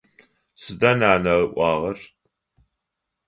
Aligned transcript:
Сыда 0.61 0.91
нанэ 0.99 1.33
ыӏуагъэр? 1.43 1.97